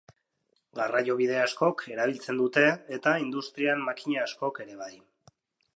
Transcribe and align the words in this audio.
Garraiobide 0.77 1.35
askok 1.41 1.83
erabiltzen 1.97 2.41
dute, 2.41 2.65
eta 2.99 3.15
industrian 3.27 3.87
makina 3.91 4.27
askok 4.31 4.63
ere 4.67 4.81
bai. 4.85 4.93